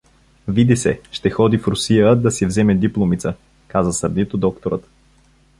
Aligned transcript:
Види 0.47 0.75
се, 0.77 1.01
ще 1.11 1.29
ходи 1.29 1.57
в 1.57 1.67
Русия, 1.67 2.15
да 2.15 2.31
си 2.31 2.45
вземе 2.45 2.75
дипломица— 2.75 3.33
каза 3.67 3.93
сърдито 3.93 4.37
докторът. 4.37 4.89